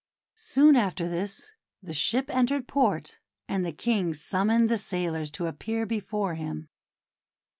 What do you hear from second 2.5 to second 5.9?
port, and the King summoned the sailors to appear